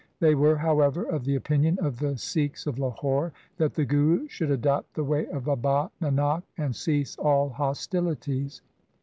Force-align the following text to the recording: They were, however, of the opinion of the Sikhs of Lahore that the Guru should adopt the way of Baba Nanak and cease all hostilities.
They 0.19 0.33
were, 0.33 0.55
however, 0.57 1.03
of 1.03 1.25
the 1.25 1.35
opinion 1.35 1.77
of 1.79 1.99
the 1.99 2.17
Sikhs 2.17 2.65
of 2.65 2.79
Lahore 2.79 3.33
that 3.57 3.75
the 3.75 3.85
Guru 3.85 4.27
should 4.27 4.49
adopt 4.49 4.95
the 4.95 5.03
way 5.03 5.27
of 5.27 5.43
Baba 5.45 5.91
Nanak 6.01 6.41
and 6.57 6.75
cease 6.75 7.15
all 7.17 7.49
hostilities. 7.49 8.63